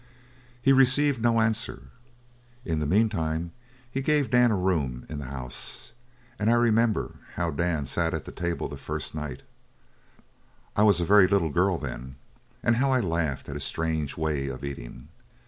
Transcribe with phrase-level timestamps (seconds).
[0.63, 1.83] "He received no answer.
[2.65, 3.51] In the meantime
[3.91, 5.91] he gave Dan a room in the house;
[6.39, 9.43] and I remember how Dan sat at the table the first night
[10.75, 12.15] I was a very little girl then
[12.63, 15.09] and how I laughed at his strange way of eating.